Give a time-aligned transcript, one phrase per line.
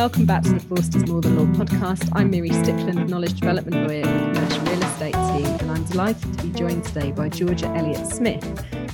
[0.00, 2.08] welcome back to the Forsters More Than Law podcast.
[2.14, 6.38] I'm Miri Stickland, Knowledge Development Lawyer in the Commercial Real Estate team, and I'm delighted
[6.38, 8.42] to be joined today by Georgia Elliott Smith.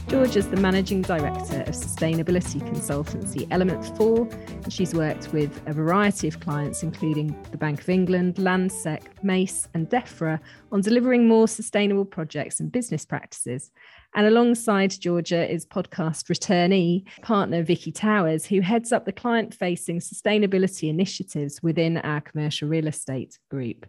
[0.08, 4.28] Georgia is the Managing Director of Sustainability Consultancy Element 4,
[4.64, 9.68] and she's worked with a variety of clients, including the Bank of England, Landsec, Mace,
[9.74, 10.40] and DEFRA,
[10.72, 13.70] on delivering more sustainable projects and business practices.
[14.16, 20.00] And alongside Georgia is podcast returnee partner Vicky Towers, who heads up the client facing
[20.00, 23.84] sustainability initiatives within our commercial real estate group.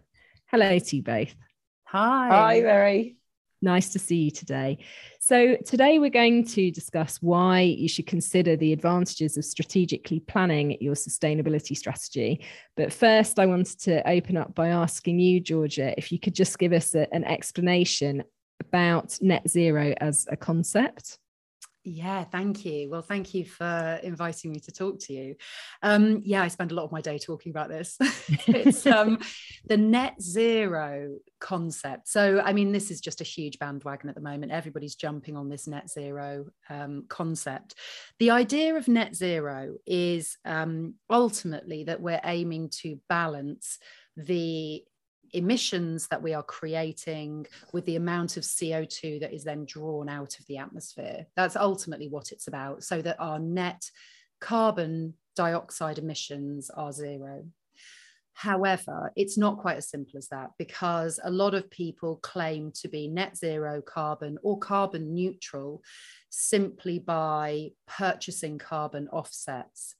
[0.50, 1.34] Hello to you both.
[1.84, 2.28] Hi.
[2.28, 3.16] Hi, Mary.
[3.62, 4.78] Nice to see you today.
[5.18, 10.76] So, today we're going to discuss why you should consider the advantages of strategically planning
[10.78, 12.44] your sustainability strategy.
[12.76, 16.58] But first, I wanted to open up by asking you, Georgia, if you could just
[16.58, 18.24] give us a, an explanation
[18.60, 21.18] about net zero as a concept.
[21.84, 22.90] Yeah, thank you.
[22.90, 25.36] Well, thank you for inviting me to talk to you.
[25.82, 27.96] Um, yeah, I spend a lot of my day talking about this.
[28.46, 29.18] it's um,
[29.66, 32.08] the net zero concept.
[32.08, 34.52] So, I mean, this is just a huge bandwagon at the moment.
[34.52, 37.74] Everybody's jumping on this net zero um, concept.
[38.18, 43.78] The idea of net zero is um, ultimately that we're aiming to balance
[44.16, 44.82] the
[45.32, 50.38] emissions that we are creating with the amount of CO2 that is then drawn out
[50.38, 51.26] of the atmosphere.
[51.36, 53.90] That's ultimately what it's about, so that our net
[54.40, 57.44] carbon dioxide emissions are zero.
[58.38, 62.88] However, it's not quite as simple as that because a lot of people claim to
[62.88, 65.82] be net zero carbon or carbon neutral
[66.30, 69.96] simply by purchasing carbon offsets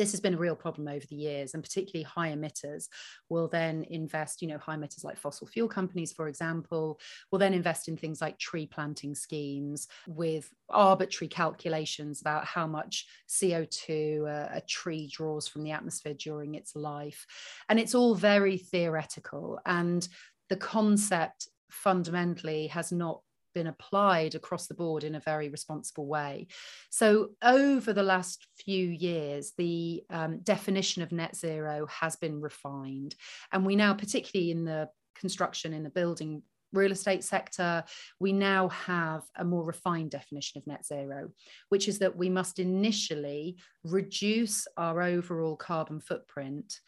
[0.00, 2.88] this has been a real problem over the years and particularly high emitters
[3.28, 6.98] will then invest you know high emitters like fossil fuel companies for example
[7.30, 13.06] will then invest in things like tree planting schemes with arbitrary calculations about how much
[13.28, 17.26] co2 a, a tree draws from the atmosphere during its life.
[17.68, 20.08] And it's all very theoretical and
[20.48, 23.20] the concept fundamentally has not
[23.54, 26.48] been applied across the board in a very responsible way.
[26.90, 33.14] So, over the last few years, the um, definition of net zero has been refined.
[33.52, 37.84] And we now, particularly in the construction, in the building real estate sector,
[38.18, 41.30] we now have a more refined definition of net zero,
[41.68, 46.80] which is that we must initially reduce our overall carbon footprint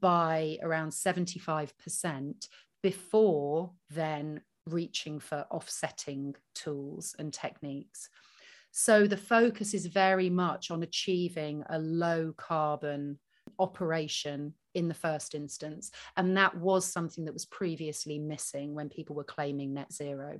[0.00, 2.48] by around 75%
[2.82, 8.08] before then reaching for offsetting tools and techniques.
[8.72, 13.18] So the focus is very much on achieving a low carbon
[13.58, 15.90] operation in the first instance.
[16.16, 20.38] And that was something that was previously missing when people were claiming net zero.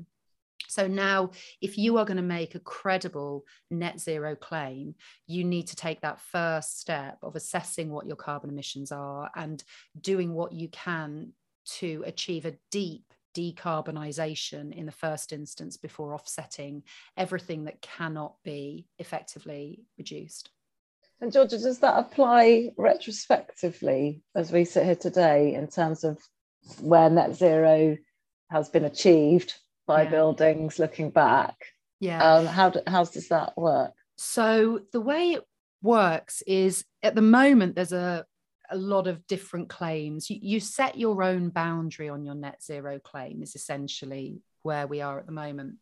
[0.68, 4.94] So now, if you are going to make a credible net zero claim,
[5.26, 9.62] you need to take that first step of assessing what your carbon emissions are and
[10.00, 11.32] doing what you can
[11.66, 16.82] to achieve a deep decarbonisation in the first instance before offsetting
[17.16, 20.50] everything that cannot be effectively reduced.
[21.20, 26.18] And Georgia, does that apply retrospectively as we sit here today in terms of
[26.80, 27.96] where net zero
[28.50, 29.54] has been achieved
[29.86, 30.10] by yeah.
[30.10, 31.56] buildings looking back?
[32.00, 32.22] Yeah.
[32.22, 33.92] Um, how, do, how does that work?
[34.16, 35.44] So the way it
[35.82, 38.26] works is at the moment there's a
[38.70, 40.30] a lot of different claims.
[40.30, 45.00] You, you set your own boundary on your net zero claim, is essentially where we
[45.00, 45.76] are at the moment.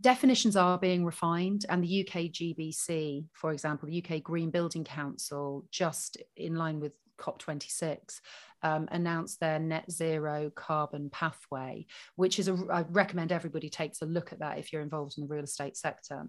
[0.00, 5.64] Definitions are being refined, and the UK GBC, for example, the UK Green Building Council,
[5.70, 8.20] just in line with COP26,
[8.62, 14.06] um, announced their net zero carbon pathway, which is a, I recommend everybody takes a
[14.06, 16.28] look at that if you're involved in the real estate sector.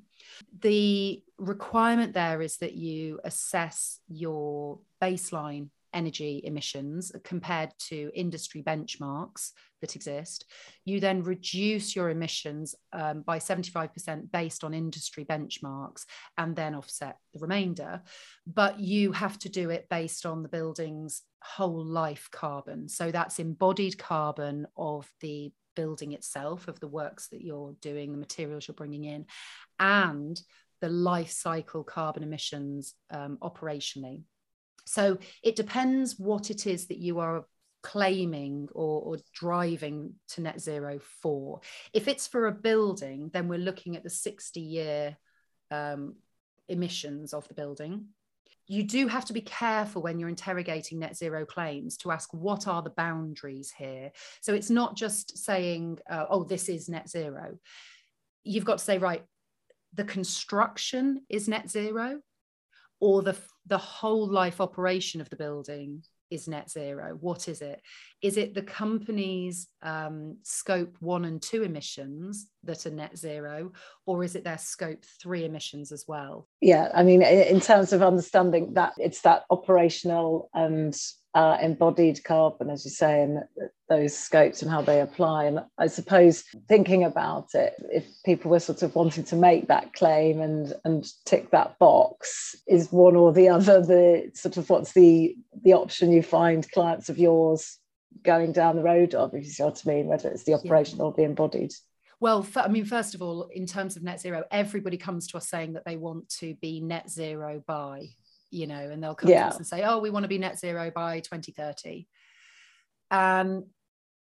[0.59, 9.51] The requirement there is that you assess your baseline energy emissions compared to industry benchmarks
[9.81, 10.45] that exist.
[10.85, 16.05] You then reduce your emissions um, by 75% based on industry benchmarks
[16.37, 18.01] and then offset the remainder.
[18.45, 22.89] But you have to do it based on the building's whole life carbon.
[22.89, 28.17] So that's embodied carbon of the building itself, of the works that you're doing, the
[28.17, 29.25] materials you're bringing in,
[29.79, 30.41] and
[30.81, 34.23] the life cycle carbon emissions um, operationally.
[34.87, 37.45] So it depends what it is that you are
[37.83, 41.61] claiming or, or, driving to net zero for.
[41.93, 45.17] If it's for a building, then we're looking at the 60 year
[45.71, 46.15] um,
[46.67, 48.07] emissions of the building.
[48.65, 52.67] You do have to be careful when you're interrogating net zero claims to ask what
[52.67, 54.11] are the boundaries here.
[54.41, 57.57] So it's not just saying, uh, oh, this is net zero.
[58.43, 59.23] You've got to say, right,
[59.93, 62.19] the construction is net zero
[62.99, 67.17] or the the whole life operation of the building is net zero?
[67.19, 67.81] What is it?
[68.21, 73.71] Is it the company's um, scope one and two emissions that are net zero,
[74.05, 76.47] or is it their scope three emissions as well?
[76.61, 80.95] Yeah, I mean, in terms of understanding that, it's that operational and
[81.37, 83.43] uh, embodied carbon, as you say, and
[83.89, 85.43] those scopes and how they apply.
[85.43, 89.93] And I suppose thinking about it, if people were sort of wanting to make that
[89.93, 94.93] claim and and tick that box, is one or the other the sort of what's
[94.93, 97.77] the the option you find clients of yours
[98.23, 101.07] going down the road of, if you see what I mean, whether it's the operational
[101.07, 101.71] or the embodied.
[102.19, 105.47] Well, I mean, first of all, in terms of net zero, everybody comes to us
[105.47, 108.07] saying that they want to be net zero by
[108.49, 109.43] you know, and they'll come yeah.
[109.43, 112.07] to us and say, oh, we want to be net zero by 2030.
[113.11, 113.63] And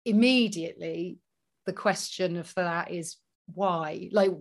[0.05, 1.19] immediately
[1.67, 3.17] the question for that is
[3.55, 4.09] why?
[4.13, 4.33] Like,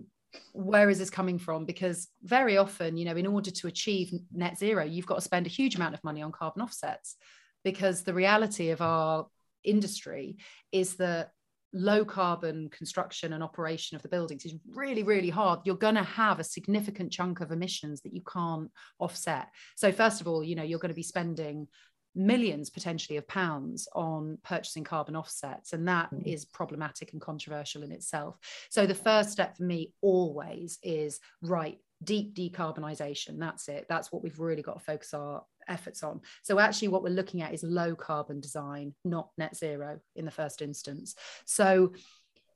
[0.52, 1.64] where is this coming from?
[1.64, 5.46] Because very often, you know, in order to achieve net zero, you've got to spend
[5.46, 7.16] a huge amount of money on carbon offsets.
[7.64, 9.26] Because the reality of our
[9.64, 10.38] industry
[10.72, 11.30] is that
[11.72, 15.60] low carbon construction and operation of the buildings is really really hard.
[15.64, 19.48] You're going to have a significant chunk of emissions that you can't offset.
[19.76, 21.68] So first of all you know you're going to be spending
[22.14, 26.26] millions potentially of pounds on purchasing carbon offsets and that mm.
[26.26, 28.36] is problematic and controversial in itself.
[28.68, 33.86] So the first step for me always is right deep decarbonisation that's it.
[33.88, 36.20] That's what we've really got to focus our efforts on.
[36.42, 40.30] So actually what we're looking at is low carbon design, not net zero in the
[40.30, 41.14] first instance.
[41.44, 41.92] So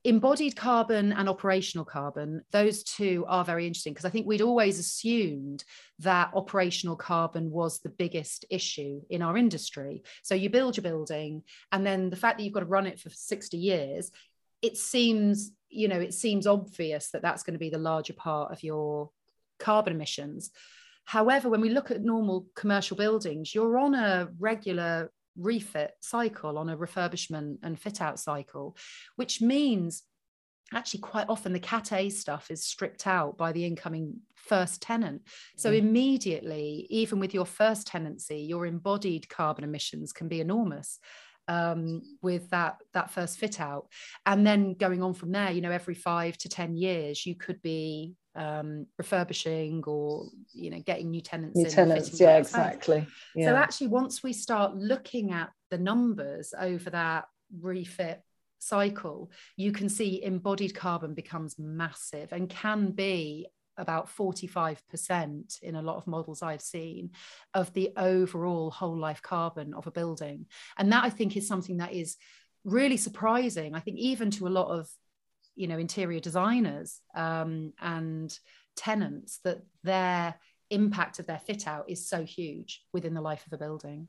[0.04, 4.78] embodied carbon and operational carbon, those two are very interesting because I think we'd always
[4.78, 5.64] assumed
[6.00, 10.02] that operational carbon was the biggest issue in our industry.
[10.22, 13.00] So you build your building, and then the fact that you've got to run it
[13.00, 14.10] for 60 years,
[14.60, 18.52] it seems, you know, it seems obvious that that's going to be the larger part
[18.52, 19.10] of your
[19.58, 20.50] carbon emissions.
[21.04, 26.68] However, when we look at normal commercial buildings, you're on a regular refit cycle, on
[26.68, 28.76] a refurbishment and fit out cycle,
[29.16, 30.02] which means
[30.72, 35.22] actually quite often the cat a stuff is stripped out by the incoming first tenant
[35.56, 35.78] so mm.
[35.78, 40.98] immediately even with your first tenancy your embodied carbon emissions can be enormous
[41.48, 43.86] um, with that that first fit out
[44.26, 47.60] and then going on from there you know every five to ten years you could
[47.62, 53.46] be um, refurbishing or you know getting new tenants new tenants yeah exactly yeah.
[53.46, 57.26] so actually once we start looking at the numbers over that
[57.60, 58.22] refit
[58.58, 63.46] cycle you can see embodied carbon becomes massive and can be
[63.76, 67.10] about 45% in a lot of models I've seen
[67.54, 70.46] of the overall whole life carbon of a building.
[70.78, 72.16] And that I think is something that is
[72.64, 73.74] really surprising.
[73.74, 74.88] I think even to a lot of
[75.56, 78.36] you know interior designers um, and
[78.76, 80.34] tenants that their
[80.70, 84.08] impact of their fit out is so huge within the life of a building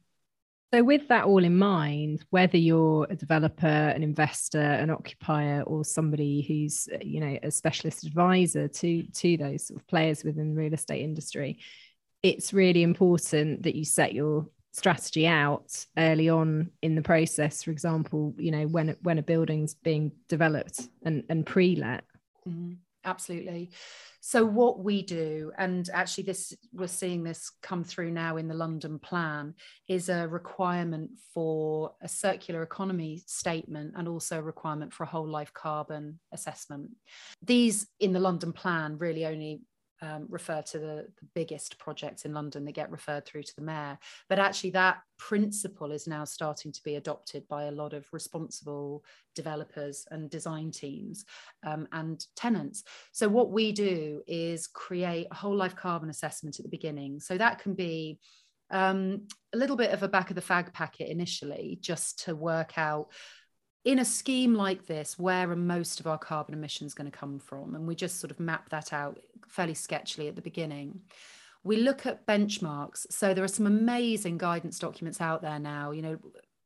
[0.76, 5.86] so with that all in mind whether you're a developer an investor an occupier or
[5.86, 10.60] somebody who's you know a specialist advisor to to those sort of players within the
[10.60, 11.60] real estate industry
[12.24, 17.64] it's really important that you set your strategy out early on in the process.
[17.64, 22.04] For example you know when when a building's being developed and and pre-let.
[22.46, 22.74] Mm-hmm.
[23.06, 23.72] absolutely
[24.28, 28.56] so what we do and actually this we're seeing this come through now in the
[28.56, 29.54] london plan
[29.88, 35.28] is a requirement for a circular economy statement and also a requirement for a whole
[35.28, 36.90] life carbon assessment.
[37.44, 39.62] These in the london plan really only
[40.06, 43.62] um, refer to the, the, biggest projects in London that get referred through to the
[43.62, 43.98] mayor.
[44.30, 49.04] But actually, that principle is now starting to be adopted by a lot of responsible
[49.34, 51.26] developers and design teams
[51.66, 52.84] um, and tenants.
[53.12, 57.20] So, what we do is create a whole life carbon assessment at the beginning.
[57.20, 58.20] So, that can be
[58.70, 62.78] um, a little bit of a back of the fag packet initially, just to work
[62.78, 63.08] out
[63.86, 67.40] in a scheme like this, where are most of our carbon emissions going to come
[67.40, 67.76] from?
[67.76, 71.02] And we just sort of map that out fairly sketchily at the beginning.
[71.64, 73.12] We look at benchmarks.
[73.12, 75.92] So there are some amazing guidance documents out there now.
[75.92, 76.18] You know,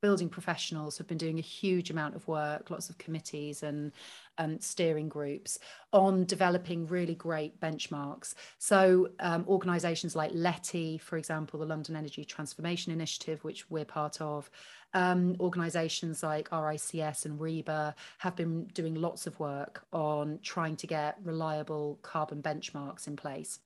[0.01, 3.91] building professionals have been doing a huge amount of work, lots of committees and
[4.37, 5.59] um, steering groups
[5.91, 8.33] on developing really great benchmarks.
[8.57, 14.21] So, um, organisations like LETI, for example, the London Energy Transformation Initiative, which we're part
[14.21, 14.49] of,
[14.93, 20.87] um, organisations like RICS and RIBA have been doing lots of work on trying to
[20.87, 23.59] get reliable carbon benchmarks in place.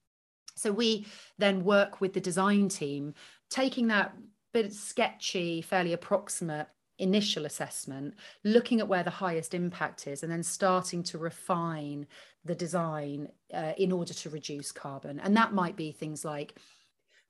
[0.55, 3.13] So we then work with the design team,
[3.49, 4.13] taking that
[4.53, 6.67] bit sketchy, fairly approximate
[6.99, 12.05] initial assessment, looking at where the highest impact is, and then starting to refine
[12.45, 15.19] the design uh, in order to reduce carbon.
[15.19, 16.55] And that might be things like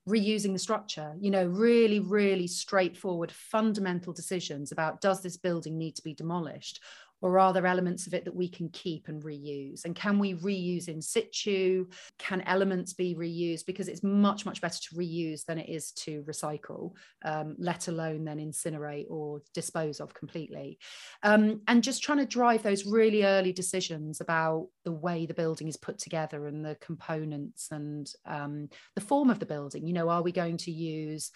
[0.07, 5.95] reusing the structure you know really really straightforward fundamental decisions about does this building need
[5.95, 6.81] to be demolished
[7.23, 9.85] or are there elements of it that we can keep and reuse?
[9.85, 11.87] And can we reuse in situ?
[12.19, 13.65] Can elements be reused?
[13.65, 16.91] Because it's much much better to reuse than it is to recycle
[17.23, 20.77] um, let alone then incinerate or dispose of completely.
[21.23, 25.69] Um, and just trying to drive those really early decisions about the way the building
[25.69, 29.87] is put together and the components and um, the form of the building.
[29.87, 31.31] You know are we going to use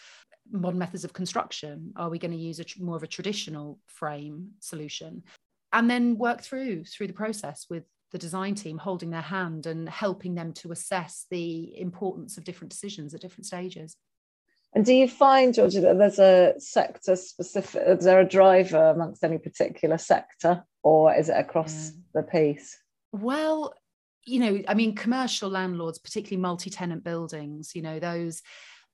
[0.52, 1.94] modern methods of construction?
[1.96, 5.24] Are we going to use a more of a traditional frame solution?
[5.74, 9.90] And then work through through the process with the design team holding their hand and
[9.90, 13.98] helping them to assess the importance of different decisions at different stages
[14.74, 19.24] and do you find georgia that there's a sector specific is there a driver amongst
[19.24, 22.22] any particular sector or is it across yeah.
[22.22, 22.78] the piece
[23.12, 23.74] well
[24.26, 28.42] you know i mean commercial landlords particularly multi-tenant buildings you know those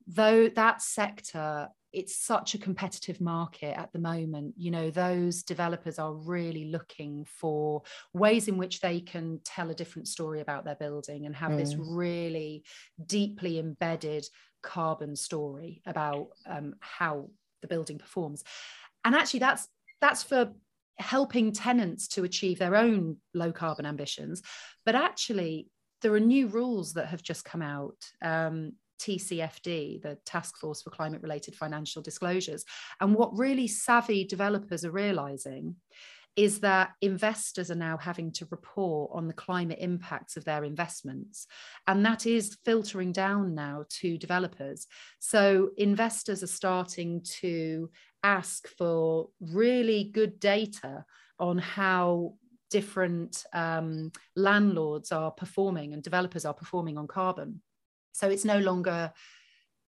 [0.08, 4.56] though that sector it's such a competitive market at the moment.
[4.58, 7.84] You know those developers are really looking for
[8.14, 11.58] ways in which they can tell a different story about their building and have mm.
[11.58, 12.64] this really
[13.06, 14.28] deeply embedded
[14.64, 17.30] carbon story about um, how
[17.62, 18.44] the building performs.
[19.06, 19.68] And actually that's
[20.02, 20.52] that's for
[20.98, 24.42] helping tenants to achieve their own low carbon ambitions.
[24.86, 25.70] But actually
[26.02, 28.74] there are new rules that have just come out um,
[29.04, 32.64] TCFD, the Task Force for Climate Related Financial Disclosures.
[33.02, 35.76] And what really savvy developers are realizing
[36.36, 41.46] is that investors are now having to report on the climate impacts of their investments.
[41.86, 44.88] And that is filtering down now to developers.
[45.20, 47.92] So investors are starting to
[48.24, 51.06] ask for really good data
[51.40, 52.36] on how
[52.72, 57.62] different um, landlords are performing and developers are performing on carbon.
[58.14, 59.12] So it's no longer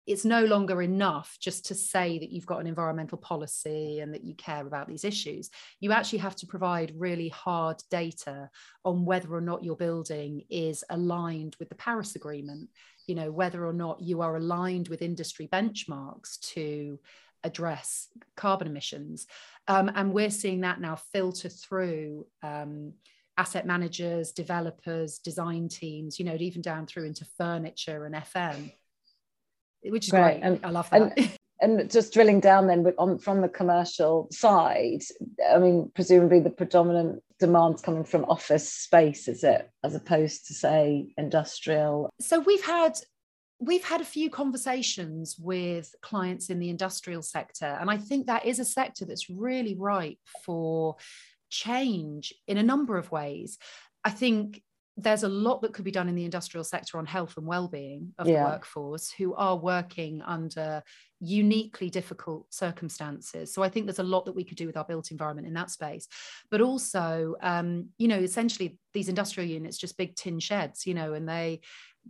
[0.06, 4.22] it's no longer enough just to say that you've got an environmental policy and that
[4.22, 5.50] you care about these issues.
[5.80, 8.50] You actually have to provide really hard data
[8.84, 12.68] on whether or not your building is aligned with the Paris Agreement,
[13.06, 16.98] you know, whether or not you are aligned with industry benchmarks to
[17.42, 19.26] address carbon emissions.
[19.68, 22.26] Um, and we're seeing that now filter through.
[22.42, 22.92] Um,
[23.36, 28.72] asset managers, developers, design teams, you know, even down through into furniture and FM,
[29.82, 30.40] which is right.
[30.40, 30.42] great.
[30.42, 31.12] And, I love that.
[31.16, 35.02] And, and just drilling down then on, from the commercial side,
[35.50, 40.54] I mean, presumably the predominant demand's coming from office space, is it, as opposed to
[40.54, 42.10] say industrial?
[42.20, 42.98] So we've had
[43.60, 48.44] we've had a few conversations with clients in the industrial sector and i think that
[48.44, 50.96] is a sector that's really ripe for
[51.54, 53.58] change in a number of ways.
[54.04, 54.62] I think
[54.96, 58.12] there's a lot that could be done in the industrial sector on health and well-being
[58.18, 58.44] of yeah.
[58.44, 60.82] the workforce who are working under
[61.20, 64.84] uniquely difficult circumstances so i think there's a lot that we could do with our
[64.84, 66.06] built environment in that space
[66.50, 71.14] but also um, you know essentially these industrial units just big tin sheds you know
[71.14, 71.60] and they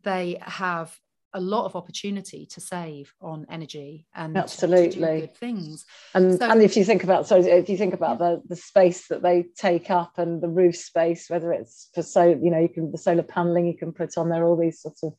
[0.02, 0.94] they have
[1.34, 5.84] a lot of opportunity to save on energy and absolutely good things.
[6.14, 8.36] And so, and if you think about so if you think about yeah.
[8.36, 12.24] the the space that they take up and the roof space, whether it's for so
[12.24, 15.02] you know you can the solar paneling you can put on there, all these sorts
[15.02, 15.12] of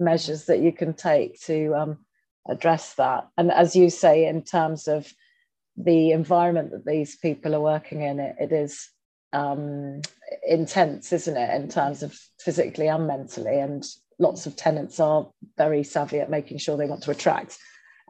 [0.00, 1.98] measures that you can take to um,
[2.48, 3.28] address that.
[3.38, 5.12] And as you say, in terms of
[5.76, 8.90] the environment that these people are working in, it, it is
[9.32, 10.02] um,
[10.46, 13.58] intense, isn't it, in terms of physically and mentally.
[13.58, 13.84] And
[14.22, 17.58] lots of tenants are very savvy at making sure they want to attract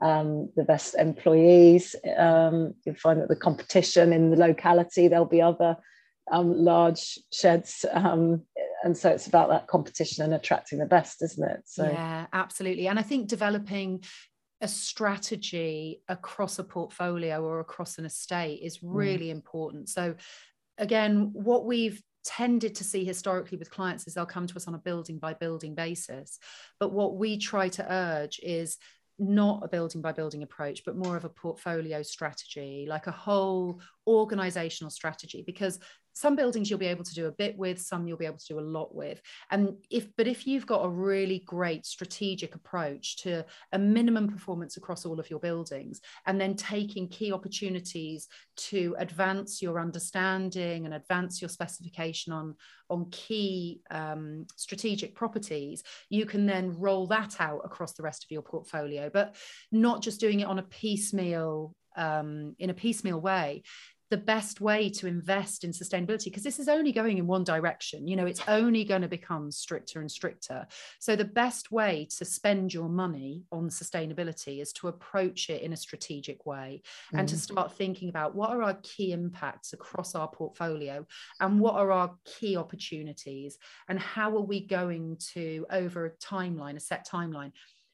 [0.03, 1.97] um, the best employees.
[2.17, 5.77] Um, you'll find that the competition in the locality, there'll be other
[6.31, 7.85] um, large sheds.
[7.91, 8.43] Um,
[8.85, 11.63] and so it's about that competition and attracting the best, isn't it?
[11.67, 12.89] So yeah, absolutely.
[12.89, 14.05] And I think developing
[14.61, 18.81] a strategy across a portfolio or across an estate is mm.
[18.83, 19.33] really mm.
[19.33, 19.89] important.
[19.89, 20.15] So
[20.79, 24.75] again, what we've tended to see historically with clients is they'll come to us on
[24.75, 26.39] a building by building basis.
[26.79, 28.79] But what we try to urge is
[29.19, 33.81] not a building by building approach, but more of a portfolio strategy, like a whole
[34.07, 35.79] organizational strategy, because
[36.15, 38.55] some buildings you'll be able to do a bit with some you'll be able to
[38.55, 39.21] do a lot with.
[39.51, 44.77] And if but if you've got a really great strategic approach to a minimum performance
[44.77, 50.95] across all of your buildings and then taking key opportunities to advance your understanding and
[50.95, 52.55] advance your specification on
[52.91, 58.31] on key um, strategic properties you can then roll that out across the rest of
[58.31, 59.35] your portfolio but
[59.71, 63.63] not just doing it on a piecemeal um, in a piecemeal way
[64.13, 68.07] the best way to invest in sustainability because this is only going in one direction
[68.07, 70.67] you know it's only going to become stricter and stricter
[70.99, 75.73] so the best way to spend your money on sustainability is to approach it in
[75.73, 77.19] a strategic way mm.
[77.19, 77.39] and to mm.
[77.39, 81.07] start thinking about what are our key impacts across our portfolio
[81.41, 83.57] and what are our key opportunities
[83.89, 87.53] and how are we going to over a timeline a set timeline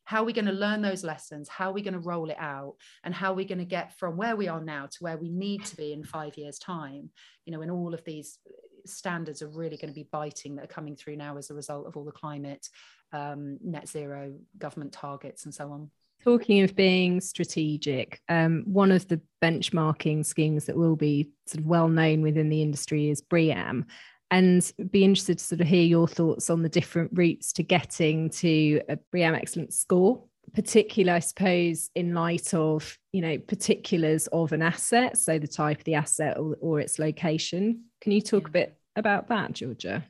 [0.09, 1.51] how are we going to learn those lessons?
[1.51, 2.77] How are we going to roll it out?
[3.05, 5.29] And how are we going to get from where we are now to where we
[5.29, 7.11] need to be in five years time?
[7.45, 8.39] You know when all of these
[8.87, 11.87] standards are really going to be biting that are coming through now as a result
[11.87, 12.71] of all the climate
[13.13, 15.91] um, net zero government targets and so on.
[16.25, 21.67] Talking of being strategic um, one of the benchmarking schemes that will be sort of
[21.67, 23.85] well known within the industry is BREEAM
[24.31, 28.31] and be interested to sort of hear your thoughts on the different routes to getting
[28.31, 30.23] to a BREEAM excellent score
[30.55, 35.79] particularly i suppose in light of you know particulars of an asset so the type
[35.79, 37.85] of the asset or, or its location.
[38.01, 40.05] Can you talk a bit about that georgia?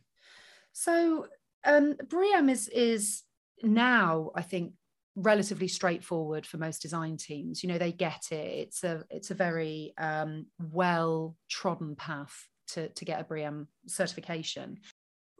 [0.73, 1.27] So
[1.65, 3.23] um BREEAM is is
[3.63, 4.73] now i think
[5.19, 7.63] relatively straightforward for most design teams.
[7.63, 8.35] You know they get it.
[8.37, 14.79] It's a it's a very um, well trodden path to, to get a BREEAM certification.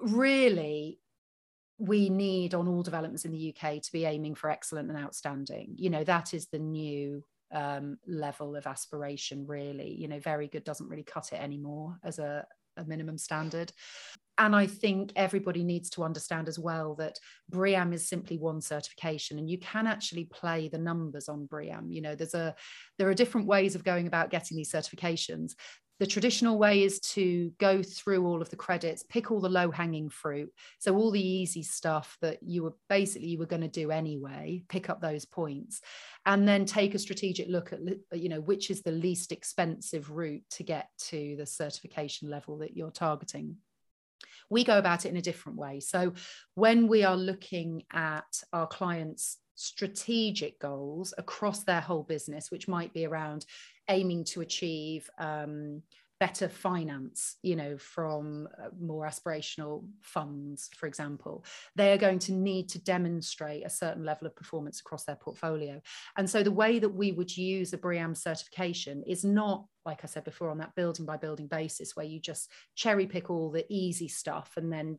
[0.01, 1.01] Really,
[1.79, 5.75] we need on all developments in the UK to be aiming for excellent and outstanding.
[5.77, 9.95] You know, that is the new um, level of aspiration, really.
[9.95, 13.73] You know, very good doesn't really cut it anymore as a, a minimum standard.
[14.39, 17.19] And I think everybody needs to understand as well that
[17.51, 21.91] BREEAM is simply one certification, and you can actually play the numbers on BREEAM.
[21.91, 22.55] You know, there's a
[22.99, 25.55] there are different ways of going about getting these certifications
[25.99, 29.71] the traditional way is to go through all of the credits pick all the low
[29.71, 30.53] hanging fruit.
[30.79, 34.63] So all the easy stuff that you were basically you were going to do anyway
[34.69, 35.81] pick up those points.
[36.25, 37.81] And then take a strategic look at
[38.13, 42.77] you know which is the least expensive route to get to the certification level that
[42.77, 43.57] you're targeting.
[44.51, 45.81] We go about it in a different way.
[45.81, 46.15] So
[46.55, 52.95] when we are looking at our clients strategic goals across their whole business which might
[52.95, 53.45] be around
[53.89, 55.83] aiming to achieve um,
[56.21, 61.45] better finance, you know, from uh, more aspirational funds, for example,
[61.77, 65.81] they are going to need to demonstrate a certain level of performance across their portfolio.
[66.17, 70.07] And so the way that we would use a BREEAM certification is not, like I
[70.07, 73.67] said before, on that building by building basis where you just cherry pick all the
[73.69, 74.99] easy stuff and then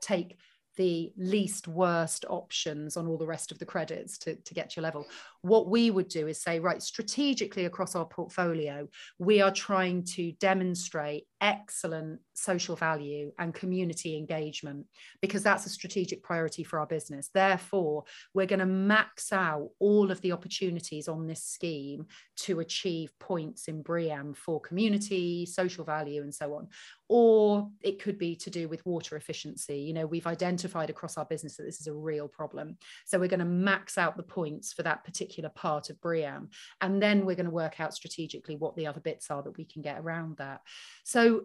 [0.00, 0.38] take
[0.76, 4.82] the least worst options on all the rest of the credits to, to get your
[4.82, 5.06] level.
[5.42, 10.32] What we would do is say, right, strategically across our portfolio, we are trying to
[10.32, 14.86] demonstrate excellent social value and community engagement
[15.20, 17.30] because that's a strategic priority for our business.
[17.34, 22.06] Therefore, we're going to max out all of the opportunities on this scheme
[22.36, 26.68] to achieve points in BREEAM for community, social value, and so on
[27.14, 29.80] or it could be to do with water efficiency.
[29.80, 32.76] You know, we've identified across our business that this is a real problem.
[33.04, 36.48] So we're going to max out the points for that particular part of BREEAM.
[36.80, 39.64] And then we're going to work out strategically what the other bits are that we
[39.64, 40.60] can get around that.
[41.04, 41.44] So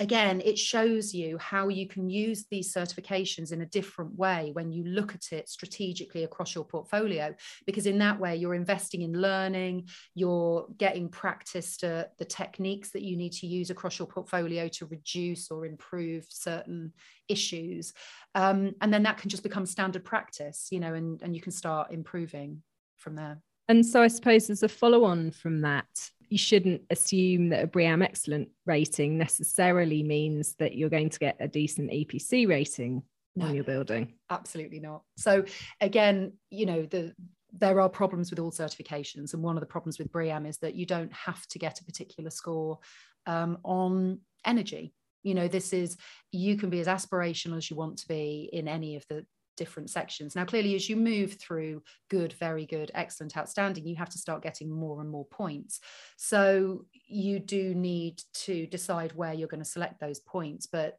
[0.00, 4.72] again, it shows you how you can use these certifications in a different way when
[4.72, 7.34] you look at it strategically across your portfolio,
[7.66, 13.02] because in that way, you're investing in learning, you're getting practice to the techniques that
[13.02, 16.92] you need to use across your portfolio to reduce or improve certain
[17.28, 17.92] issues.
[18.34, 21.52] Um, and then that can just become standard practice, you know, and, and you can
[21.52, 22.62] start improving
[22.98, 23.40] from there.
[23.72, 25.86] And so I suppose as a follow on from that,
[26.28, 31.38] you shouldn't assume that a BREEAM excellent rating necessarily means that you're going to get
[31.40, 33.02] a decent EPC rating
[33.34, 34.12] no, on your building.
[34.28, 35.04] Absolutely not.
[35.16, 35.46] So
[35.80, 37.14] again, you know, the
[37.54, 40.74] there are problems with all certifications, and one of the problems with BREEAM is that
[40.74, 42.78] you don't have to get a particular score
[43.24, 44.92] um, on energy.
[45.22, 45.96] You know, this is
[46.30, 49.24] you can be as aspirational as you want to be in any of the
[49.56, 50.34] different sections.
[50.34, 54.42] Now, clearly, as you move through good, very good, excellent, outstanding, you have to start
[54.42, 55.80] getting more and more points.
[56.16, 60.66] So you do need to decide where you're going to select those points.
[60.66, 60.98] But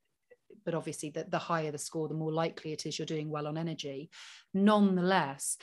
[0.65, 3.47] but obviously the, the higher the score, the more likely it is you're doing well
[3.47, 4.09] on energy.
[4.53, 5.57] Nonetheless,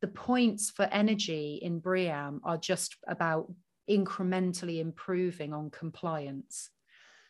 [0.00, 3.52] the points for energy in BREEAM are just about
[3.88, 6.70] incrementally improving on compliance.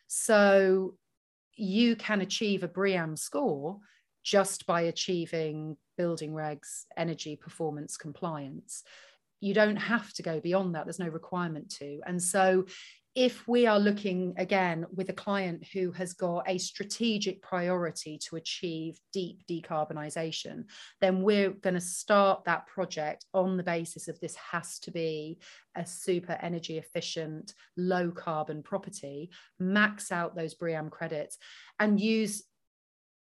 [0.07, 0.97] So
[1.55, 3.79] you can achieve a BREEAM score
[4.27, 8.83] just by achieving building regs energy performance compliance.
[9.41, 10.85] You don't have to go beyond that.
[10.85, 12.01] There's no requirement to.
[12.05, 12.67] And so
[13.15, 18.35] if we are looking again with a client who has got a strategic priority to
[18.35, 20.65] achieve deep decarbonisation,
[21.01, 25.39] then we're going to start that project on the basis of this has to be
[25.77, 31.39] a super energy efficient, low carbon property, max out those BREEAM credits,
[31.79, 32.43] and use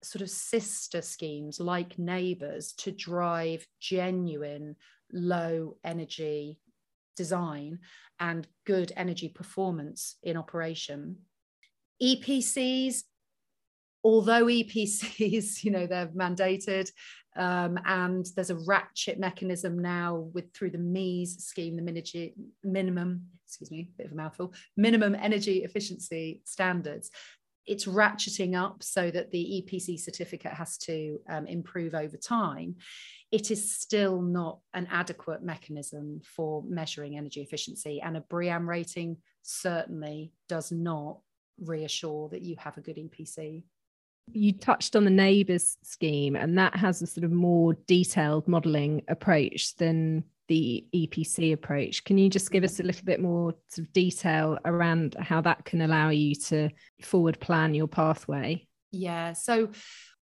[0.03, 4.75] sort of sister schemes like NABERS to drive genuine
[5.11, 6.59] low energy
[7.15, 7.79] design
[8.19, 11.17] and good energy performance in operation.
[12.01, 13.03] EPCs,
[14.03, 16.89] although EPCs, you know, they're mandated,
[17.35, 23.71] um, and there's a ratchet mechanism now with through the MEES scheme, the minimum, excuse
[23.71, 27.11] me, bit of a mouthful, minimum energy efficiency standards.
[27.65, 32.75] It's ratcheting up so that the EPC certificate has to um, improve over time
[33.31, 38.01] it is still not an adequate mechanism for measuring energy efficiency.
[38.01, 41.19] And a BREEAM rating certainly does not
[41.59, 43.63] reassure that you have a good EPC.
[44.31, 49.03] You touched on the NABERS scheme, and that has a sort of more detailed modelling
[49.07, 52.03] approach than the EPC approach.
[52.03, 55.65] Can you just give us a little bit more sort of detail around how that
[55.65, 56.69] can allow you to
[57.01, 58.67] forward plan your pathway?
[58.91, 59.33] Yeah.
[59.33, 59.69] So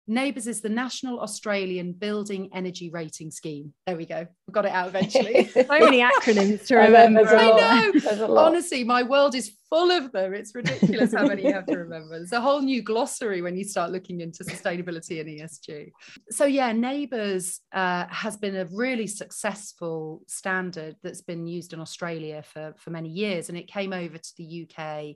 [0.10, 3.74] NABERS is the National Australian Building Energy Rating Scheme.
[3.86, 4.26] There we go.
[4.48, 5.46] We got it out eventually.
[5.48, 7.28] so many acronyms to remember.
[7.28, 8.38] I know.
[8.38, 10.34] Honestly, my world is full of them.
[10.34, 12.18] It's ridiculous how many you have to remember.
[12.18, 15.92] There's a whole new glossary when you start looking into sustainability and ESG.
[16.32, 22.44] So, yeah, NABERS uh, has been a really successful standard that's been used in Australia
[22.44, 23.50] for, for many years.
[23.50, 25.16] And it came over to the UK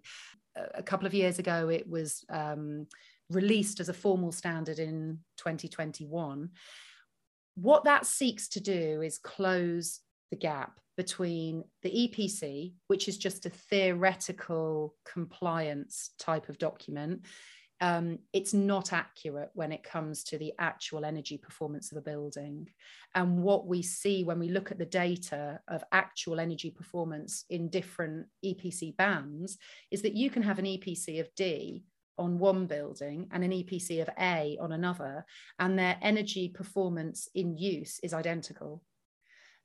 [0.76, 1.69] a couple of years ago.
[1.69, 2.24] It was.
[2.30, 2.88] Um,
[3.29, 6.49] released as a formal standard in 2021.
[7.55, 13.45] What that seeks to do is close the gap between the EPC, which is just
[13.45, 17.25] a theoretical compliance type of document.
[17.81, 22.69] Um, it's not accurate when it comes to the actual energy performance of a building.
[23.13, 27.69] And what we see when we look at the data of actual energy performance in
[27.69, 29.57] different EPC bands
[29.91, 31.83] is that you can have an EPC of D
[32.17, 35.25] on one building and an EPC of A on another,
[35.60, 38.82] and their energy performance in use is identical.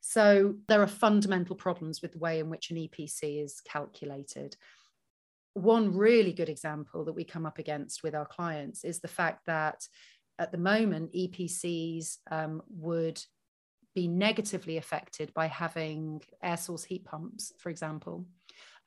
[0.01, 4.57] So there are fundamental problems with the way in which an EPC is calculated.
[5.55, 9.47] One really good example that we come up against with our clients is the fact
[9.47, 9.87] that
[10.39, 13.21] at the moment, EPCs um, would
[13.95, 18.25] be negatively affected by having air source heat pumps, for example,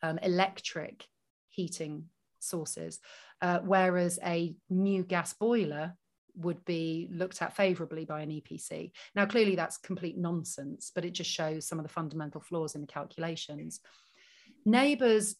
[0.01, 1.05] um, electric
[1.49, 2.05] heating
[2.39, 2.99] sources,
[3.43, 5.93] uh, whereas a new gas boiler
[6.35, 8.91] would be looked at favorably by an EPC.
[9.15, 12.81] Now, clearly that's complete nonsense, but it just shows some of the fundamental flaws in
[12.81, 13.81] the calculations.
[14.65, 15.35] NABERS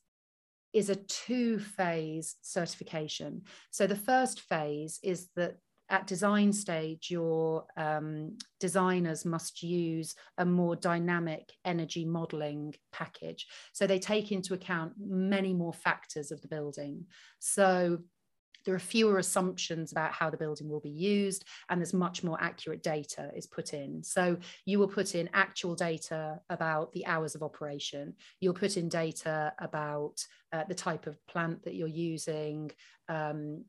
[0.73, 3.43] is a two phase certification.
[3.71, 5.55] So the first phase is that
[5.93, 13.45] at design stage, your um, designers must use a more dynamic energy modeling package.
[13.73, 17.05] So they take into account many more factors of the building.
[17.37, 17.99] So
[18.65, 22.41] there are fewer assumptions about how the building will be used and there's much more
[22.41, 27.35] accurate data is put in so you will put in actual data about the hours
[27.35, 30.15] of operation you'll put in data about
[30.53, 32.71] uh, the type of plant that you're using
[33.09, 33.65] um,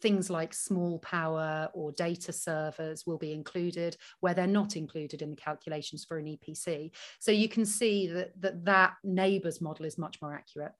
[0.00, 5.30] things like small power or data servers will be included where they're not included in
[5.30, 6.90] the calculations for an EPC.
[7.18, 10.72] So you can see that that, that NABERS model is much more accurate.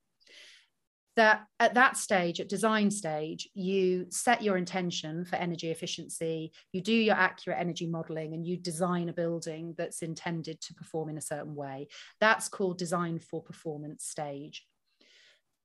[1.16, 6.82] That at that stage, at design stage, you set your intention for energy efficiency, you
[6.82, 11.16] do your accurate energy modeling, and you design a building that's intended to perform in
[11.16, 11.88] a certain way.
[12.20, 14.66] That's called design for performance stage.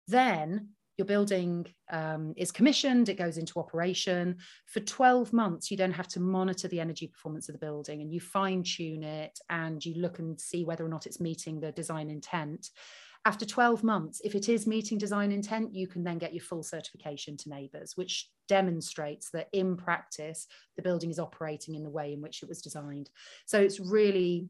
[0.07, 0.69] Then
[1.01, 4.37] your building um, is commissioned, it goes into operation.
[4.67, 8.13] For 12 months, you then have to monitor the energy performance of the building and
[8.13, 11.71] you fine tune it and you look and see whether or not it's meeting the
[11.71, 12.69] design intent.
[13.25, 16.61] After 12 months, if it is meeting design intent, you can then get your full
[16.61, 22.13] certification to NABERS, which demonstrates that in practice, the building is operating in the way
[22.13, 23.09] in which it was designed.
[23.47, 24.49] So it's really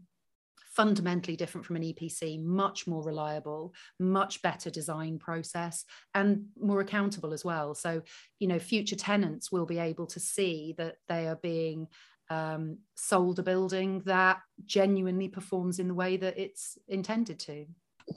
[0.76, 7.34] fundamentally different from an EPC, much more reliable, much better design process, and more accountable
[7.34, 7.76] as well.
[7.76, 8.02] So,
[8.40, 11.88] you know, future tenants will be able to see that they are being
[12.30, 17.66] um, sold a building that genuinely performs in the way that it's intended to.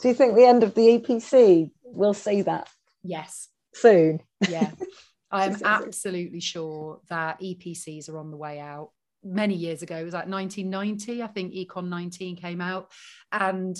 [0.00, 2.68] Do you think the end of the EPC will see that?
[3.02, 3.48] Yes.
[3.74, 4.20] Soon.
[4.48, 4.70] Yeah.
[5.30, 8.90] I'm absolutely sure that EPCs are on the way out
[9.24, 9.96] many years ago.
[9.96, 12.90] It was like 1990, I think Econ 19 came out.
[13.32, 13.76] And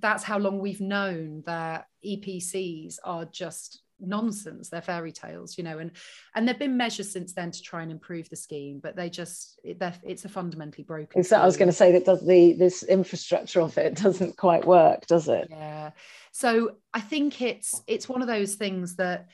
[0.00, 5.78] that's how long we've known that EPCs are just nonsense they're fairy tales you know
[5.78, 5.92] and
[6.34, 9.58] and there've been measures since then to try and improve the scheme but they just
[9.62, 13.60] it's a fundamentally broken so i was going to say that does the this infrastructure
[13.60, 15.90] of it doesn't quite work does it yeah
[16.32, 19.28] so i think it's it's one of those things that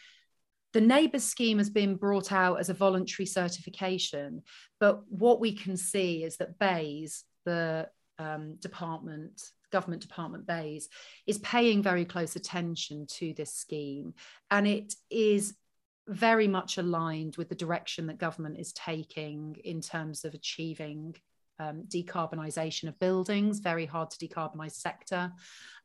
[0.72, 4.42] the NABERS scheme has been brought out as a voluntary certification
[4.78, 9.40] but what we can see is that BEIS the um, department
[9.72, 10.88] government department BEIS
[11.26, 14.14] is paying very close attention to this scheme
[14.50, 15.54] and it is
[16.09, 21.14] very much aligned with the direction that government is taking in terms of achieving
[21.61, 25.33] um, decarbonisation of buildings, very hard to decarbonise sector.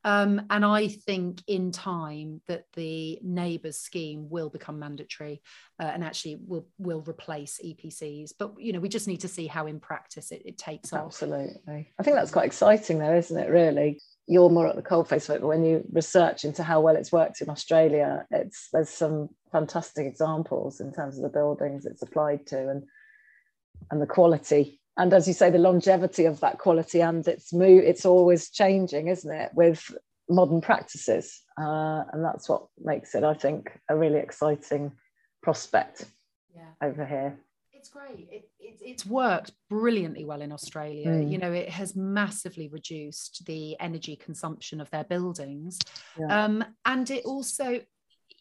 [0.05, 5.41] Um, and I think in time that the NABERS scheme will become mandatory
[5.79, 8.33] uh, and actually will will replace EPCs.
[8.37, 11.07] But you know, we just need to see how in practice it, it takes off.
[11.07, 11.91] Absolutely.
[11.97, 13.99] I think that's quite exciting though, isn't it, really?
[14.27, 17.11] You're more at the coalface of it, but when you research into how well it's
[17.11, 22.45] worked in Australia, it's there's some fantastic examples in terms of the buildings it's applied
[22.47, 22.83] to and
[23.89, 27.83] and the quality and as you say the longevity of that quality and it's move
[27.83, 29.93] it's always changing isn't it with
[30.29, 34.91] modern practices uh, and that's what makes it i think a really exciting
[35.43, 36.05] prospect
[36.55, 36.69] yeah.
[36.81, 37.37] over here
[37.73, 41.31] it's great it, it, it's worked brilliantly well in australia mm.
[41.31, 45.77] you know it has massively reduced the energy consumption of their buildings
[46.19, 46.45] yeah.
[46.45, 47.79] um, and it also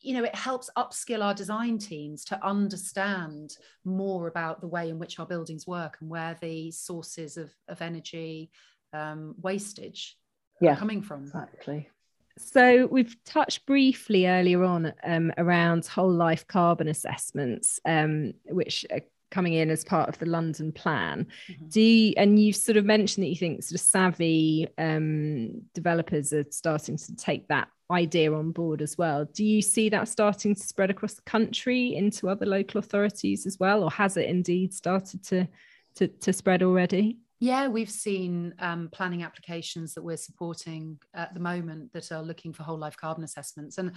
[0.04, 4.98] you know it helps upskill our design teams to understand more about the way in
[4.98, 8.50] which our buildings work and where the sources of, of energy
[8.92, 10.16] um, wastage
[10.60, 11.22] yeah, are coming from.
[11.22, 11.88] exactly.
[12.36, 19.00] So we've touched briefly earlier on um, around whole life carbon assessments um, which are
[19.30, 21.26] coming in as part of the london plan.
[21.50, 21.68] Mm-hmm.
[21.68, 26.32] do you, and you've sort of mentioned that you think sort of savvy um, developers
[26.32, 29.26] are starting to take that idea on board as well.
[29.26, 33.58] Do you see that starting to spread across the country into other local authorities as
[33.58, 35.48] well, or has it indeed started to
[35.96, 37.18] to, to spread already?
[37.40, 42.52] Yeah, we've seen um, planning applications that we're supporting at the moment that are looking
[42.52, 43.92] for whole life carbon assessments, and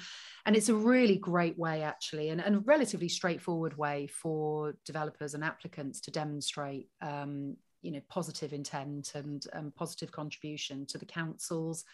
[0.46, 5.34] and it's a really great way actually, and, and a relatively straightforward way for developers
[5.34, 6.90] and applicants to demonstrate.
[7.02, 11.86] Um, you know positive intent and um, positive contribution to the councils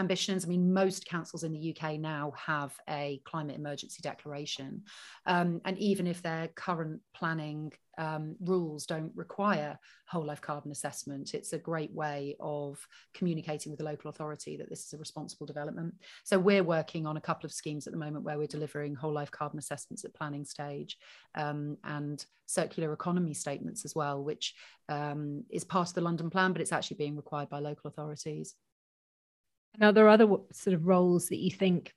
[0.00, 0.44] ambitions.
[0.44, 4.82] I mean, most councils in the UK now have a climate emergency declaration.
[5.26, 11.34] Um, and even if their current planning um, rules don't require whole life carbon assessment,
[11.34, 12.78] it's a great way of
[13.12, 15.94] communicating with the local authority that this is a responsible development.
[16.24, 19.12] So we're working on a couple of schemes at the moment where we're delivering whole
[19.12, 20.96] life carbon assessments at planning stage
[21.34, 24.54] um, and circular economy statements as well, which
[24.88, 28.54] um, is part of the London plan, but it's actually being required by local authorities.
[29.74, 31.92] And are there other sort of roles that you think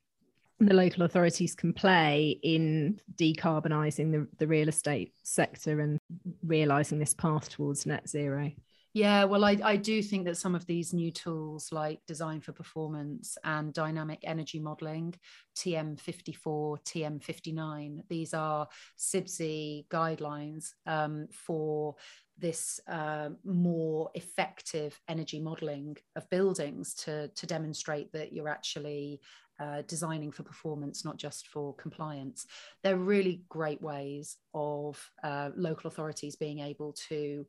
[0.60, 6.00] the local authorities can play in decarbonising the, the real estate sector and
[6.46, 8.52] realising this path towards net zero?
[8.96, 12.52] Yeah, well, I, I do think that some of these new tools like design for
[12.52, 15.16] performance and dynamic energy modeling,
[15.58, 18.68] TM54, TM59, these are
[19.00, 21.96] CIBSE guidelines um, for
[22.44, 29.22] this uh, more effective energy modeling of buildings to, to demonstrate that you're actually
[29.62, 32.46] uh, designing for performance, not just for compliance.
[32.84, 37.48] They're really great ways of uh, local authorities being able to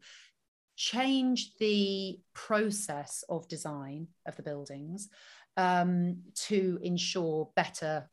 [0.76, 5.08] change the process of design of the buildings
[5.56, 8.08] um, to ensure better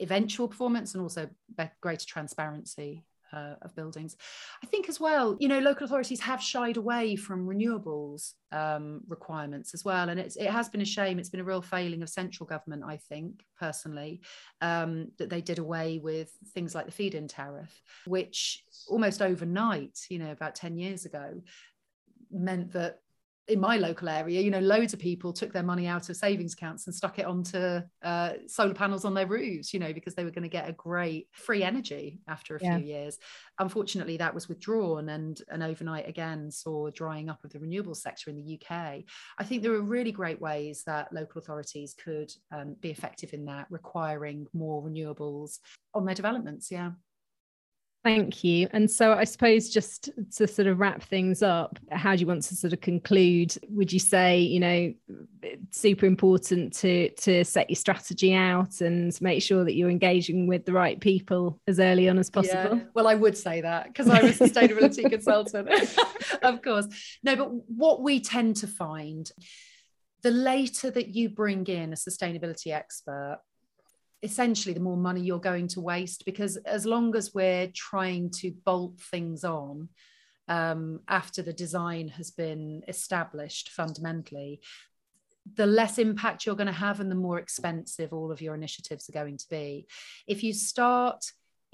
[0.00, 1.28] eventual performance and also
[1.80, 4.16] greater transparency uh, of buildings.
[4.62, 9.74] I think as well, you know, local authorities have shied away from renewables um, requirements
[9.74, 11.18] as well, and it's, it has been a shame.
[11.18, 14.20] It's been a real failing of central government, I think, personally,
[14.60, 17.72] um, that they did away with things like the feed-in tariff,
[18.06, 21.42] which almost overnight, you know, about ten years ago,
[22.30, 23.00] meant that
[23.48, 26.54] in my local area, you know, loads of people took their money out of savings
[26.54, 30.24] accounts and stuck it onto uh, solar panels on their roofs, you know, because they
[30.24, 32.78] were going to get a great free energy after a yeah.
[32.78, 33.18] few years.
[33.58, 38.30] Unfortunately, that was withdrawn and, and overnight again saw drying up of the renewable sector
[38.30, 39.04] in the UK.
[39.38, 43.44] I think there are really great ways that local authorities could um, be effective in
[43.46, 45.58] that, requiring more renewables
[45.92, 46.70] on their developments.
[46.70, 46.92] Yeah.
[48.04, 48.68] Thank you.
[48.72, 52.42] And so I suppose just to sort of wrap things up, how do you want
[52.42, 53.56] to sort of conclude?
[53.70, 54.92] Would you say, you know,
[55.42, 60.46] it's super important to to set your strategy out and make sure that you're engaging
[60.46, 62.76] with the right people as early on as possible?
[62.76, 62.84] Yeah.
[62.92, 65.70] Well, I would say that because I'm a sustainability consultant,
[66.42, 66.86] of course.
[67.22, 69.32] No, but what we tend to find
[70.22, 73.40] the later that you bring in a sustainability expert,
[74.24, 78.50] essentially the more money you're going to waste because as long as we're trying to
[78.64, 79.88] bolt things on
[80.48, 84.60] um, after the design has been established fundamentally
[85.56, 89.08] the less impact you're going to have and the more expensive all of your initiatives
[89.10, 89.86] are going to be
[90.26, 91.22] if you start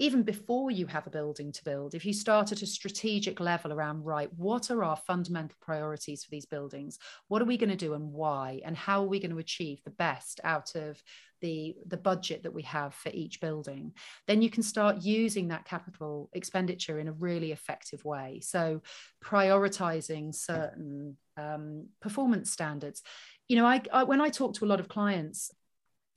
[0.01, 3.71] even before you have a building to build, if you start at a strategic level
[3.71, 6.97] around, right, what are our fundamental priorities for these buildings?
[7.27, 8.61] What are we going to do and why?
[8.65, 10.99] And how are we going to achieve the best out of
[11.41, 13.93] the, the budget that we have for each building?
[14.27, 18.39] Then you can start using that capital expenditure in a really effective way.
[18.43, 18.81] So,
[19.23, 23.01] prioritizing certain um, performance standards.
[23.47, 25.51] You know, I, I when I talk to a lot of clients,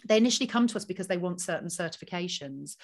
[0.07, 2.77] they initially come to us because they want certain certifications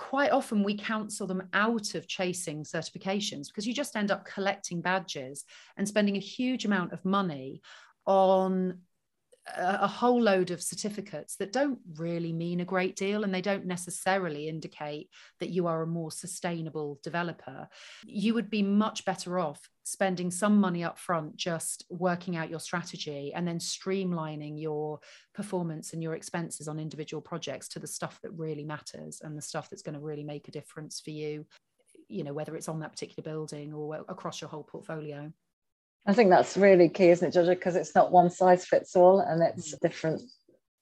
[0.00, 4.80] quite often we counsel them out of chasing certifications because you just end up collecting
[4.80, 5.44] badges
[5.76, 7.60] and spending a huge amount of money
[8.06, 8.78] on
[9.56, 13.66] a, whole load of certificates that don't really mean a great deal and they don't
[13.66, 15.08] necessarily indicate
[15.38, 17.68] that you are a more sustainable developer.
[18.04, 22.60] You would be much better off spending some money up front just working out your
[22.60, 25.00] strategy and then streamlining your
[25.34, 29.42] performance and your expenses on individual projects to the stuff that really matters and the
[29.42, 31.44] stuff that's going to really make a difference for you
[32.08, 35.32] you know whether it's on that particular building or across your whole portfolio
[36.06, 37.50] I think that's really key, isn't it, Georgia?
[37.50, 39.80] Because it's not one size fits all and it's mm.
[39.80, 40.22] different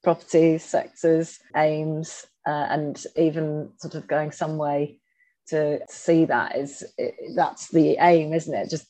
[0.02, 5.00] properties, sectors, aims, uh, and even sort of going some way
[5.48, 8.70] to see that is it, that's the aim, isn't it?
[8.70, 8.86] Just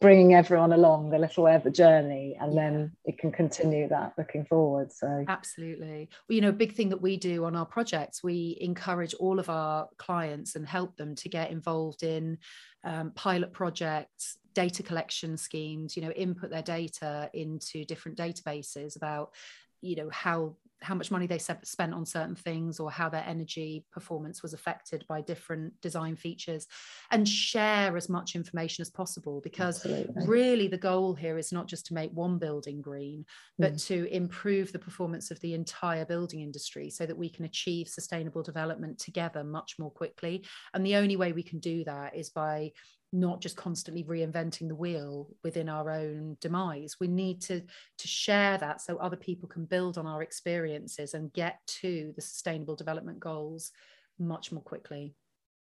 [0.00, 2.60] bringing everyone along a little way of the journey and yeah.
[2.60, 6.88] then it can continue that looking forward so absolutely well you know a big thing
[6.88, 11.14] that we do on our projects we encourage all of our clients and help them
[11.14, 12.38] to get involved in
[12.84, 19.32] um, pilot projects data collection schemes you know input their data into different databases about
[19.80, 23.84] you know how how much money they spent on certain things or how their energy
[23.90, 26.66] performance was affected by different design features
[27.10, 30.26] and share as much information as possible because Absolutely.
[30.26, 33.24] really the goal here is not just to make one building green
[33.58, 33.86] but mm.
[33.86, 38.42] to improve the performance of the entire building industry so that we can achieve sustainable
[38.42, 42.70] development together much more quickly and the only way we can do that is by
[43.12, 46.96] not just constantly reinventing the wheel within our own demise.
[47.00, 51.32] We need to to share that so other people can build on our experiences and
[51.32, 53.72] get to the sustainable development goals
[54.18, 55.14] much more quickly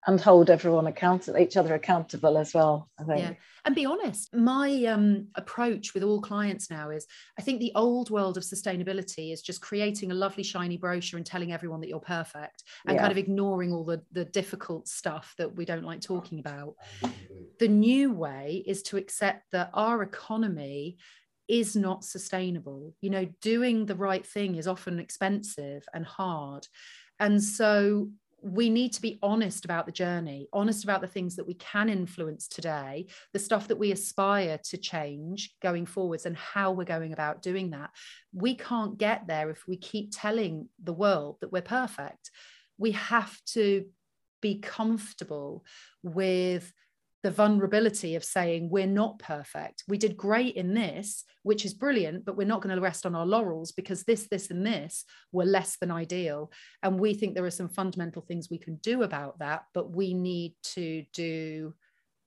[0.06, 3.20] and hold everyone accountable each other accountable as well i think.
[3.20, 3.32] Yeah
[3.64, 7.06] and be honest my um, approach with all clients now is
[7.38, 11.26] i think the old world of sustainability is just creating a lovely shiny brochure and
[11.26, 13.00] telling everyone that you're perfect and yeah.
[13.00, 16.74] kind of ignoring all the the difficult stuff that we don't like talking about.
[17.58, 20.96] The new way is to accept that our economy
[21.46, 22.94] is not sustainable.
[23.00, 26.66] You know doing the right thing is often expensive and hard.
[27.20, 28.08] And so
[28.42, 31.88] we need to be honest about the journey, honest about the things that we can
[31.88, 37.12] influence today, the stuff that we aspire to change going forwards, and how we're going
[37.12, 37.90] about doing that.
[38.32, 42.30] We can't get there if we keep telling the world that we're perfect.
[42.76, 43.86] We have to
[44.40, 45.64] be comfortable
[46.02, 46.72] with
[47.22, 49.82] the vulnerability of saying we're not perfect.
[49.88, 53.14] We did great in this, which is brilliant, but we're not going to rest on
[53.14, 56.52] our laurels because this, this, and this were less than ideal.
[56.82, 60.14] And we think there are some fundamental things we can do about that, but we
[60.14, 61.74] need to do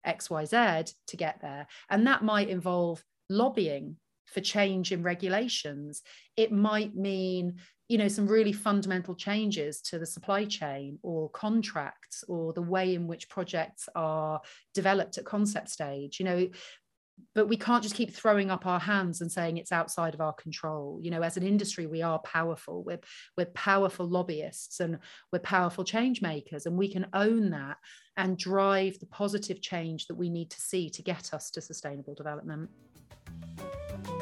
[0.03, 1.67] X, Y, Z to get there.
[1.89, 6.01] And that might involve lobbying for change in regulations.
[6.35, 7.57] It might mean
[7.91, 12.95] you know some really fundamental changes to the supply chain or contracts or the way
[12.95, 14.39] in which projects are
[14.73, 16.47] developed at concept stage you know
[17.35, 20.33] but we can't just keep throwing up our hands and saying it's outside of our
[20.33, 20.99] control.
[21.03, 22.83] You know as an industry we are powerful.
[22.83, 23.01] We're,
[23.37, 24.97] we're powerful lobbyists and
[25.31, 27.77] we're powerful change makers and we can own that
[28.17, 32.15] and drive the positive change that we need to see to get us to sustainable
[32.15, 32.71] development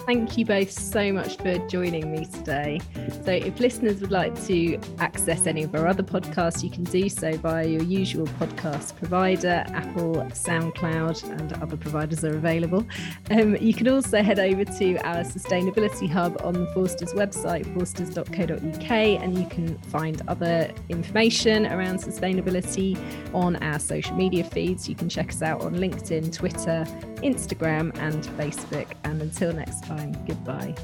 [0.05, 2.79] Thank you both so much for joining me today.
[3.23, 7.07] So, if listeners would like to access any of our other podcasts, you can do
[7.09, 9.63] so via your usual podcast provider.
[9.67, 12.85] Apple, SoundCloud, and other providers are available.
[13.29, 18.91] Um, you can also head over to our sustainability hub on the Forsters website, forsters.co.uk,
[18.91, 22.97] and you can find other information around sustainability
[23.35, 24.89] on our social media feeds.
[24.89, 26.83] You can check us out on LinkedIn, Twitter,
[27.17, 28.87] Instagram, and Facebook.
[29.03, 30.25] And until next time, time.
[30.25, 30.75] Goodbye.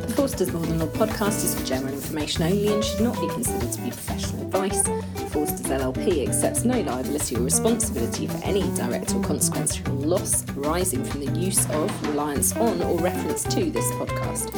[0.00, 3.28] The Forsters More Than Law podcast is for general information only and should not be
[3.28, 4.82] considered to be professional advice.
[5.30, 11.24] Forsters LLP accepts no liability or responsibility for any direct or consequential loss arising from
[11.24, 14.50] the use of, reliance on, or reference to this podcast.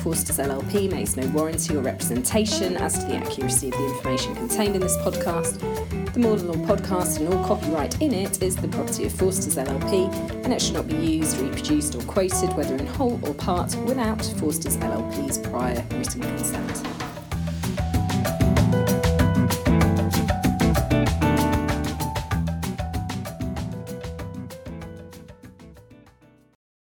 [0.00, 4.74] Forsters LLP makes no warranty or representation as to the accuracy of the information contained
[4.74, 6.05] in this podcast.
[6.16, 9.56] The More Than Law podcast and all copyright in it is the property of Forsters
[9.56, 10.10] LLP
[10.44, 14.24] and it should not be used, reproduced, or quoted, whether in whole or part, without
[14.38, 16.95] Forsters LLP's prior written consent.